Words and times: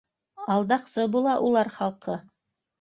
Алдаҡсы 0.53 1.05
була 1.17 1.37
улар 1.51 1.73
халҡы 1.79 2.21